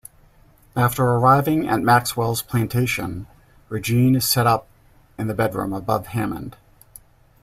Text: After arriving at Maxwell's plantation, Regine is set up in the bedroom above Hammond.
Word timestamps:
After 0.75 1.03
arriving 1.03 1.67
at 1.69 1.81
Maxwell's 1.81 2.41
plantation, 2.41 3.27
Regine 3.69 4.15
is 4.15 4.25
set 4.27 4.47
up 4.47 4.67
in 5.15 5.27
the 5.27 5.35
bedroom 5.35 5.73
above 5.73 6.07
Hammond. 6.07 6.57